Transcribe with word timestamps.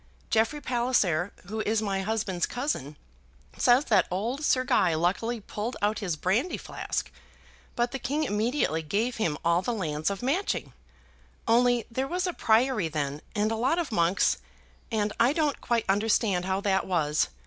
Jeffrey 0.31 0.59
Palliser, 0.59 1.31
who 1.45 1.59
is 1.59 1.79
my 1.79 2.01
husband's 2.01 2.47
cousin, 2.47 2.97
says 3.55 3.85
that 3.85 4.07
old 4.09 4.43
Sir 4.43 4.63
Guy 4.63 4.95
luckily 4.95 5.39
pulled 5.39 5.77
out 5.79 5.99
his 5.99 6.15
brandy 6.15 6.57
flask. 6.57 7.11
But 7.75 7.91
the 7.91 7.99
king 7.99 8.23
immediately 8.23 8.81
gave 8.81 9.17
him 9.17 9.37
all 9.45 9.61
the 9.61 9.75
lands 9.75 10.09
of 10.09 10.23
Matching, 10.23 10.73
only 11.47 11.85
there 11.91 12.07
was 12.07 12.25
a 12.25 12.33
priory 12.33 12.87
then 12.87 13.21
and 13.35 13.51
a 13.51 13.55
lot 13.55 13.77
of 13.77 13.91
monks, 13.91 14.37
and 14.91 15.13
I 15.19 15.33
don't 15.33 15.61
quite 15.61 15.85
understand 15.87 16.45
how 16.45 16.61
that 16.61 16.87
was. 16.87 17.27